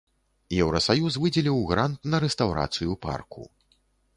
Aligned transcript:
Еўрасаюз 0.63 1.17
выдзеліў 1.25 1.59
грант 1.73 1.99
на 2.15 2.23
рэстаўрацыю 2.25 2.99
парку. 3.05 3.47